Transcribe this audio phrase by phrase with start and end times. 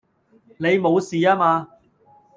[0.57, 1.67] 你冇事吖嘛?